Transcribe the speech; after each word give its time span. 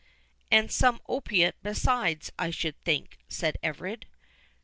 "And 0.49 0.71
some 0.71 0.99
opiate 1.07 1.57
besides, 1.61 2.31
I 2.39 2.49
should 2.49 2.75
think," 2.81 3.19
said 3.27 3.59
Everard. 3.61 4.07